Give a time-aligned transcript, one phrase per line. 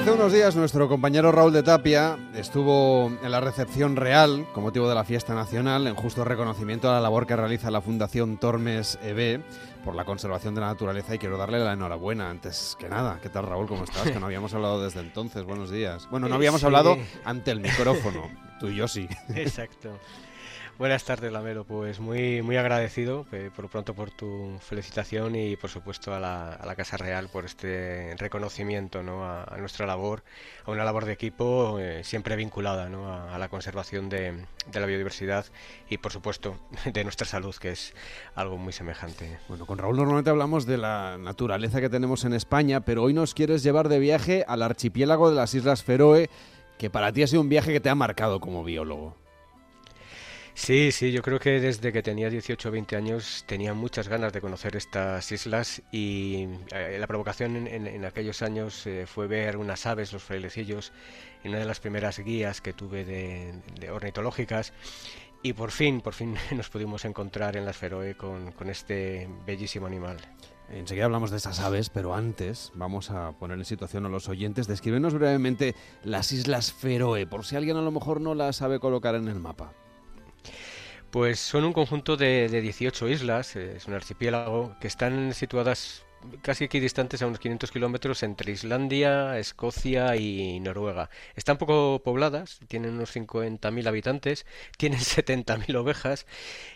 [0.00, 4.88] Hace unos días nuestro compañero Raúl de Tapia estuvo en la recepción real con motivo
[4.88, 8.98] de la fiesta nacional en justo reconocimiento a la labor que realiza la Fundación Tormes
[9.02, 9.42] EB
[9.84, 13.18] por la conservación de la naturaleza y quiero darle la enhorabuena antes que nada.
[13.20, 13.66] ¿Qué tal Raúl?
[13.68, 14.02] ¿Cómo estás?
[14.10, 15.44] Que no habíamos hablado desde entonces.
[15.44, 16.08] Buenos días.
[16.10, 18.30] Bueno, no habíamos hablado ante el micrófono.
[18.58, 19.06] Tú y yo sí.
[19.34, 19.90] Exacto.
[20.80, 21.64] Buenas tardes, Lamelo.
[21.64, 26.54] Pues muy, muy agradecido eh, por pronto por tu felicitación y por supuesto a la,
[26.54, 29.22] a la Casa Real por este reconocimiento ¿no?
[29.22, 30.22] a, a, nuestra labor,
[30.64, 33.12] a una labor de equipo eh, siempre vinculada ¿no?
[33.12, 35.44] a, a, la conservación de, de, la biodiversidad
[35.90, 36.56] y por supuesto
[36.90, 37.92] de nuestra salud, que es
[38.34, 39.38] algo muy semejante.
[39.48, 43.34] Bueno, con Raúl normalmente hablamos de la naturaleza que tenemos en España, pero hoy nos
[43.34, 46.30] quieres llevar de viaje al archipiélago de las Islas Feroe,
[46.78, 49.19] que para ti ha sido un viaje que te ha marcado como biólogo.
[50.62, 54.30] Sí, sí, yo creo que desde que tenía 18 o 20 años tenía muchas ganas
[54.34, 59.86] de conocer estas islas y eh, la provocación en, aquellos años eh, fue ver unas
[59.86, 60.92] aves, los frailecillos,
[61.44, 64.74] en una de las primeras guías que tuve de, ornitológicas
[65.42, 70.18] y por fin, por fin nos pudimos encontrar en las Feroe con, este bellísimo animal.
[70.68, 74.66] Enseguida hablamos de estas aves, pero antes vamos a poner en situación a los oyentes.
[74.66, 79.14] Descríbenos brevemente las Islas Feroe, por si alguien a lo mejor no las sabe colocar
[79.14, 79.72] en el mapa.
[81.10, 86.04] Pues son un conjunto de, de 18 islas, es un archipiélago, que están situadas
[86.42, 91.10] casi equidistantes a unos 500 kilómetros entre Islandia, Escocia y Noruega.
[91.36, 94.46] Están poco pobladas, tienen unos 50.000 habitantes,
[94.76, 96.26] tienen 70.000 ovejas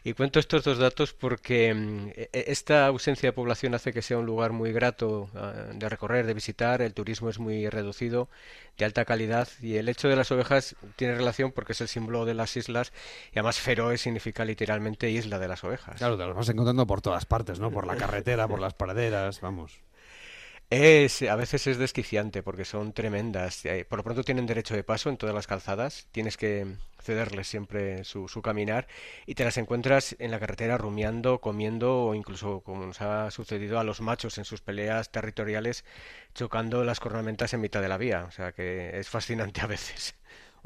[0.03, 4.19] y cuento estos dos datos porque mm, e, esta ausencia de población hace que sea
[4.19, 8.29] un lugar muy grato uh, de recorrer, de visitar, el turismo es muy reducido,
[8.79, 12.25] de alta calidad y el hecho de las ovejas tiene relación porque es el símbolo
[12.25, 12.93] de las islas
[13.33, 15.97] y además Feroe significa literalmente isla de las ovejas.
[15.97, 17.71] Claro, te las vas encontrando por todas partes, ¿no?
[17.71, 19.81] Por la carretera, por las praderas, vamos.
[20.71, 23.65] Es, a veces es desquiciante porque son tremendas.
[23.65, 26.09] Eh, por lo pronto tienen derecho de paso en todas las calzadas.
[26.11, 26.67] Tienes que
[27.01, 28.89] cederles siempre su, su, caminar
[29.27, 33.79] y te las encuentras en la carretera rumiando, comiendo o incluso, como nos ha sucedido
[33.79, 35.85] a los machos en sus peleas territoriales,
[36.35, 38.25] chocando las cornamentas en mitad de la vía.
[38.25, 40.17] O sea que es fascinante a veces.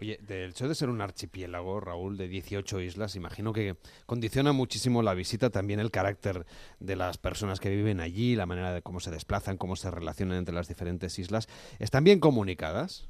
[0.01, 3.77] Oye, del hecho de ser un archipiélago, Raúl, de 18 islas, imagino que
[4.07, 6.47] condiciona muchísimo la visita, también el carácter
[6.79, 10.39] de las personas que viven allí, la manera de cómo se desplazan, cómo se relacionan
[10.39, 11.49] entre las diferentes islas.
[11.81, 13.09] ¿Están bien comunicadas?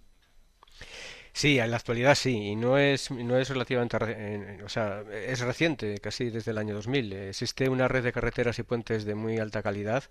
[1.34, 5.40] Sí, en la actualidad sí, y no es, no es relativamente, eh, o sea, es
[5.40, 7.12] reciente, casi desde el año 2000.
[7.12, 10.04] Existe una red de carreteras y puentes de muy alta calidad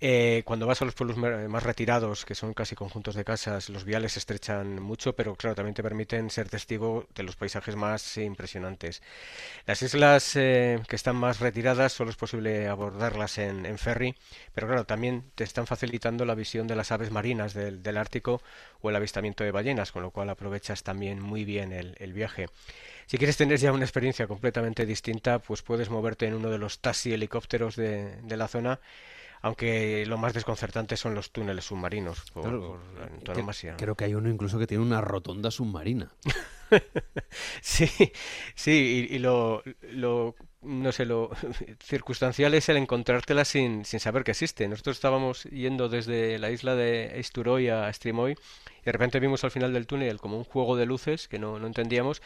[0.00, 3.84] eh, cuando vas a los pueblos más retirados, que son casi conjuntos de casas, los
[3.84, 8.16] viales se estrechan mucho, pero claro, también te permiten ser testigo de los paisajes más
[8.18, 9.02] impresionantes.
[9.66, 14.14] Las islas eh, que están más retiradas solo es posible abordarlas en, ferry,
[14.52, 18.42] pero claro, también te están facilitando la visión de las aves marinas del, Ártico
[18.82, 22.48] o el avistamiento de ballenas, con lo cual aprovechas también muy bien el, viaje.
[23.06, 26.80] Si quieres tener ya una experiencia completamente distinta, pues puedes moverte en uno de los
[26.80, 28.80] taxi helicópteros de la zona
[29.44, 33.76] aunque lo más desconcertante son los túneles submarinos por, claro, por antonomasia.
[33.76, 36.10] Creo que hay uno incluso que tiene una rotonda submarina.
[37.60, 37.86] sí,
[38.54, 41.30] sí, y, y lo, lo, no sé, lo
[41.80, 44.66] circunstancial es el encontrártela sin, sin saber que existe.
[44.66, 49.50] Nosotros estábamos yendo desde la isla de Esturoy a Strimoy y de repente vimos al
[49.50, 52.22] final del túnel como un juego de luces que no, no entendíamos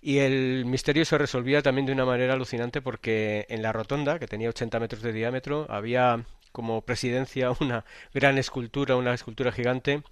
[0.00, 4.26] y el misterio se resolvía también de una manera alucinante porque en la rotonda, que
[4.26, 6.24] tenía 80 metros de diámetro, había
[6.56, 7.84] como presidencia una
[8.14, 10.02] gran escultura, una escultura gigante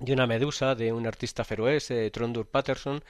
[0.00, 3.04] de una medusa de un artista feroés, eh, Trondur Patterson,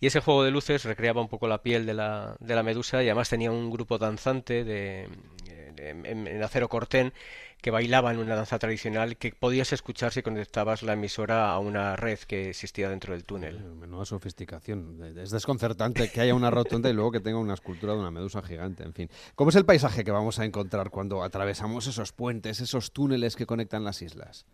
[0.00, 3.02] y ese juego de luces recreaba un poco la piel de la, de la medusa
[3.02, 5.08] y además tenía un grupo danzante de,
[5.41, 5.41] de,
[5.90, 7.12] en, en, acero cortén
[7.60, 11.94] que bailaba en una danza tradicional que podías escuchar si conectabas la emisora a una
[11.94, 13.60] red que existía dentro del túnel.
[13.60, 15.16] Menuda sofisticación.
[15.16, 18.42] Es desconcertante que haya una rotonda y luego que tenga una escultura de una medusa
[18.42, 18.82] gigante.
[18.82, 22.92] En fin, ¿cómo es el paisaje que vamos a encontrar cuando atravesamos esos puentes, esos
[22.92, 24.44] túneles que conectan las islas?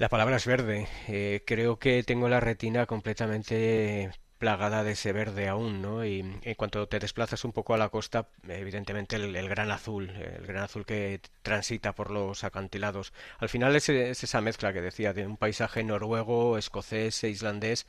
[0.00, 0.88] La palabra es verde.
[1.08, 4.10] Eh, creo que tengo la retina completamente
[4.40, 6.02] plagada de ese verde aún, ¿no?
[6.04, 10.46] Y en cuanto te desplazas un poco a la costa, evidentemente el, gran azul, el
[10.46, 13.12] gran azul que transita por los acantilados.
[13.38, 17.86] Al final es, es, esa mezcla que decía de un paisaje noruego, escocés e islandés.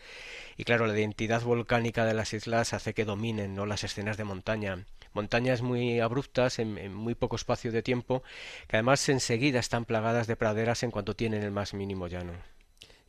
[0.57, 3.65] Y claro, la identidad volcánica de las islas hace que dominen, ¿no?
[3.65, 8.23] Las escenas de montaña montañas muy abruptas en, en, muy poco espacio de tiempo,
[8.67, 12.33] que además enseguida están plagadas de praderas en cuanto tienen el más mínimo llano.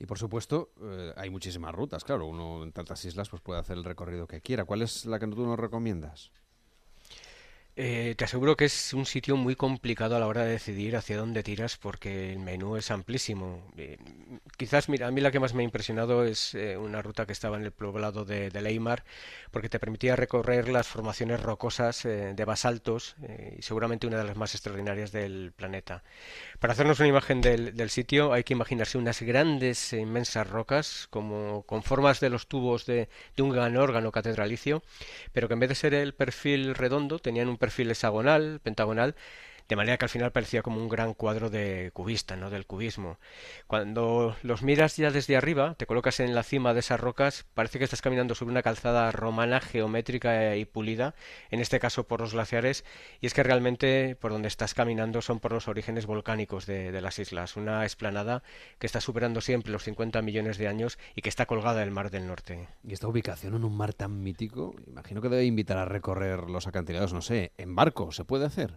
[0.03, 3.77] Y por supuesto, eh, hay muchísimas rutas, claro, uno en tantas islas pues puede hacer
[3.77, 4.65] el recorrido que quiera.
[4.65, 6.33] ¿Cuál es la que tú nos recomiendas?
[7.75, 11.17] Eh, te aseguro que es un sitio muy complicado a la hora de decidir hacia
[11.17, 13.67] dónde tiras porque el menú es amplísimo.
[13.79, 13.97] Eh,
[14.59, 17.33] quizás, mira, a mí la que más me ha impresionado es eh, una ruta que
[17.33, 19.05] estaba en el poblado de, de Leimar
[19.51, 23.17] porque te permitía recorrer las formaciones rocosas de basaltos
[23.59, 26.03] y seguramente una de las más extraordinarias del planeta.
[26.59, 31.65] Para hacernos una imagen del, sitio hay que imaginarse unas grandes e inmensas rocas como
[31.65, 34.83] con formas de los tubos de, de un gran órgano catedralicio,
[35.33, 39.15] pero que en vez de ser el perfil redondo tenían un perfil hexagonal, pentagonal,
[39.73, 42.51] de manera que al final parecía como un gran cuadro de cubista, ¿no?
[42.51, 43.19] del cubismo.
[43.67, 47.79] Cuando los miras ya desde arriba, te colocas en la cima de esas rocas, parece
[47.79, 51.15] que estás caminando sobre una calzada romana geométrica y pulida,
[51.51, 52.85] en este caso por los glaciares,
[53.23, 57.01] y es que realmente por donde estás caminando son por los orígenes volcánicos de, de
[57.01, 58.43] las islas, una esplanada
[58.79, 62.11] que está superando siempre los 50 millones de años y que está colgada del Mar
[62.11, 62.69] del Norte.
[62.85, 66.67] Y esta ubicación en un mar tan mítico, imagino que debe invitar a recorrer los
[66.67, 68.77] acantilados, no sé, en barco, ¿se puede hacer?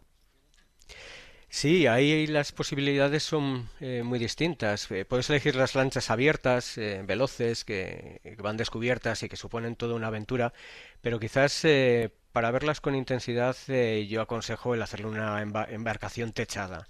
[1.50, 4.92] Sí, ahí las posibilidades son eh, muy distintas.
[4.92, 9.96] Eh, puedes elegir las lanchas abiertas, eh, veloces, que, van descubiertas y que suponen toda
[9.96, 10.54] una aventura,
[11.02, 16.34] pero quizás eh, para verlas con intensidad eh, yo aconsejo el hacerle una emba embarcación
[16.34, 16.86] techada.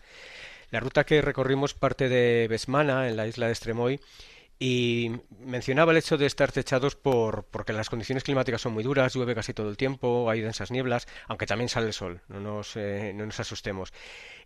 [0.72, 4.00] La ruta que recorrimos parte de Besmana, en la isla de Estremoy,
[4.58, 9.14] y mencionaba el hecho de estar techados por, porque las condiciones climáticas son muy duras,
[9.14, 12.76] llueve casi todo el tiempo, hay densas nieblas, aunque también sale el sol, no nos,
[12.78, 13.92] eh, no nos asustemos.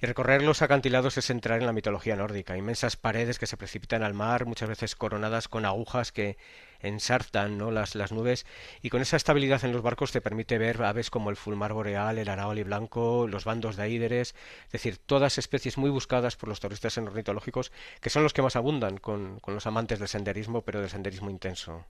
[0.01, 4.01] Y recorrer los acantilados es entrar en la mitología nórdica, inmensas paredes que se precipitan
[4.01, 6.37] al mar, muchas veces coronadas con agujas que
[6.81, 7.71] ensartan ¿no?
[7.71, 8.45] las, las nubes
[8.81, 12.17] y con esa estabilidad en los barcos te permite ver aves como el fulmar boreal,
[12.17, 14.35] el araoli blanco, los bandos de aíderes,
[14.65, 17.71] es decir, todas especies muy buscadas por los turistas ornitológicos
[18.01, 21.29] que son los que más abundan con, con los amantes del senderismo, pero del senderismo
[21.29, 21.85] intenso.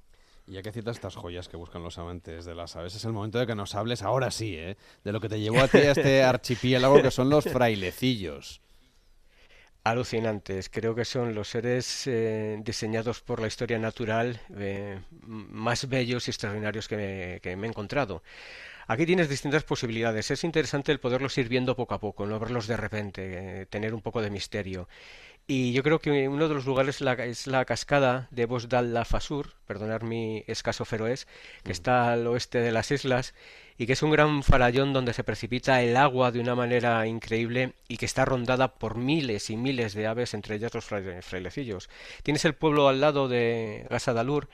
[0.47, 3.13] Y ya que citas estas joyas que buscan los amantes de las aves, es el
[3.13, 4.77] momento de que nos hables, ahora sí, ¿eh?
[5.03, 8.62] de lo que te llevó a ti a este archipiélago que son los frailecillos
[9.83, 10.69] alucinantes.
[10.69, 16.31] Creo que son los seres eh, diseñados por la historia natural eh, más bellos y
[16.31, 16.97] extraordinarios que
[17.43, 18.23] me, he encontrado.
[18.87, 20.31] Aquí tienes distintas posibilidades.
[20.31, 23.93] Es interesante el poderlos ir viendo poco a poco, no verlos de repente, eh, tener
[23.93, 24.87] un poco de misterio.
[25.51, 29.03] Y yo creo que uno de los lugares la, es la cascada de Bosdal la
[29.03, 31.25] Fasur, perdonar mi escaso feroés,
[31.63, 33.33] que está al oeste de las islas
[33.75, 37.73] y que es un gran farallón donde se precipita el agua de una manera increíble
[37.87, 41.89] y que está rondada por miles y miles de aves, entre ellas los frailecillos.
[42.21, 44.49] Tienes el pueblo al lado de Gasadalur,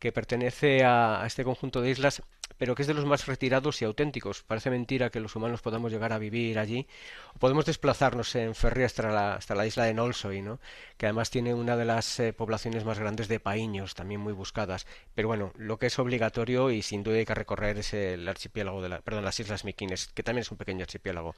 [0.00, 2.22] que pertenece a, este conjunto de islas
[2.58, 4.42] pero que es de los más retirados y auténticos.
[4.42, 6.86] Parece mentira que los humanos podamos llegar a vivir allí.
[7.34, 10.60] O podemos desplazarnos en ferry hasta la, hasta la isla de Nolsoy, ¿no?
[10.98, 14.86] que además tiene una de las eh, poblaciones más grandes de paíños, también muy buscadas.
[15.14, 18.82] Pero bueno, lo que es obligatorio y sin duda hay que recorrer es el archipiélago
[18.82, 21.34] de la, perdón, las Islas Miquines, que también es un pequeño archipiélago.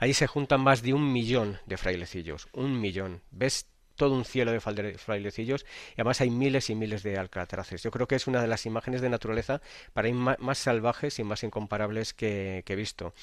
[0.00, 3.22] Allí se juntan más de un millón de frailecillos, un millón.
[3.30, 7.82] ¿Ves todo un cielo de frailecillos y además hay miles y miles de alcatraces.
[7.82, 9.60] Yo creo que es una de las imágenes de naturaleza
[9.92, 13.14] para ir más salvajes y más incomparables que, que he visto.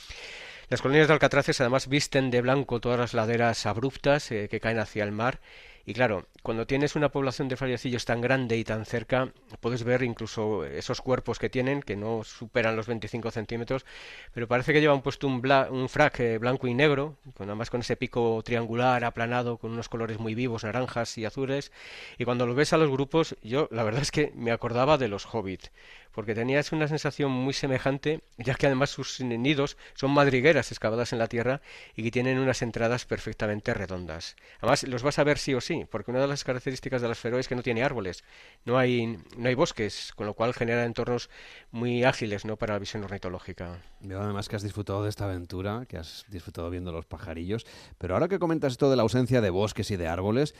[0.69, 4.79] Las colonias de alcatraces además visten de blanco todas las laderas abruptas eh, que caen
[4.79, 5.41] hacia el mar
[5.85, 10.03] y claro, cuando tienes una población de frailecillos tan grande y tan cerca, puedes ver
[10.03, 13.85] incluso esos cuerpos que tienen, que no superan los 25 centímetros,
[14.33, 15.41] pero parece que llevan puesto un,
[15.71, 19.89] un frac eh, blanco y negro, con, además con ese pico triangular aplanado, con unos
[19.89, 21.71] colores muy vivos, naranjas y azules,
[22.17, 25.07] y cuando lo ves a los grupos, yo la verdad es que me acordaba de
[25.07, 25.71] los hobbits
[26.13, 31.19] porque tenías una sensación muy semejante, ya que además sus nidos son madrigueras excavadas en
[31.19, 31.61] la tierra
[31.95, 34.35] y que tienen unas entradas perfectamente redondas.
[34.59, 37.19] Además, los vas a ver sí o sí, porque una de las características de las
[37.19, 38.23] feroe es que no tiene árboles,
[38.65, 41.29] no hay, no hay bosques, con lo cual genera entornos
[41.71, 42.57] muy ágiles ¿no?
[42.57, 43.81] para la visión ornitológica.
[44.01, 47.65] Veo además que has disfrutado de esta aventura, que has disfrutado viendo los pajarillos,
[47.97, 50.55] pero ahora que comentas esto de la ausencia de bosques y de árboles,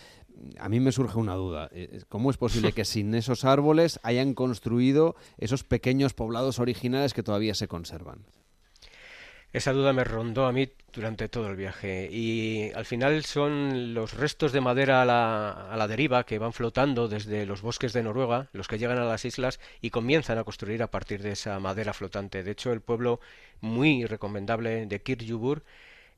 [0.59, 1.69] a mí me surge una duda.
[1.71, 7.23] Eh, ¿Cómo es posible que sin esos árboles hayan construido esos pequeños poblados originales que
[7.23, 8.25] todavía se conservan?
[9.53, 14.13] Esa duda me rondó a mí durante todo el viaje y al final son los
[14.13, 18.69] restos de madera a la, deriva que van flotando desde los bosques de Noruega, los
[18.69, 22.43] que llegan a las islas y comienzan a construir a partir de esa madera flotante.
[22.43, 23.19] De hecho, el pueblo
[23.59, 25.63] muy recomendable de Kirjubur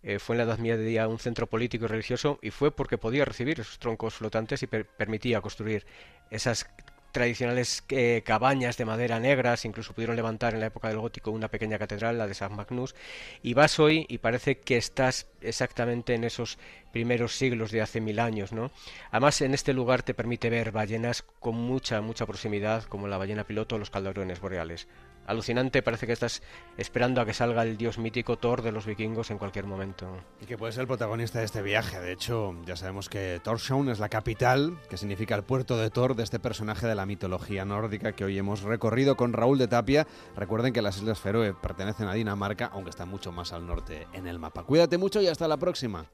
[0.04, 3.26] eh, fue en la Edad Media un centro político y religioso y fue porque podía
[3.26, 5.88] recibir esos troncos flotantes y per permitía construir
[6.30, 6.68] esas
[7.14, 11.48] tradicionales eh, cabañas de madera negras, incluso pudieron levantar en la época del gótico una
[11.48, 12.96] pequeña catedral, la de San Magnus,
[13.42, 16.58] y vas hoy y parece que estás exactamente en esos
[16.92, 18.72] primeros siglos de hace mil años, ¿no?
[19.12, 23.46] Además, en este lugar te permite ver ballenas con mucha, mucha proximidad, como la ballena
[23.46, 24.88] piloto o los calderones boreales.
[25.26, 26.42] Alucinante, parece que estás
[26.78, 30.08] esperando a que salga el dios mítico Thor de los vikingos en cualquier momento.
[30.42, 32.00] Y que puede ser el protagonista de este viaje.
[32.00, 36.16] De hecho, ya sabemos que Torshavn es la capital, que significa el puerto de Thor,
[36.16, 40.08] de este personaje de la mitología nórdica que hoy hemos recorrido con Raúl de Tapia.
[40.36, 44.28] Recuerden que las Islas Feroe pertenecen a Dinamarca, aunque están mucho más al norte en
[44.28, 44.64] el mapa.
[44.64, 46.06] Cuídate mucho y hasta la próxima.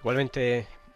[0.00, 0.66] Igualmente,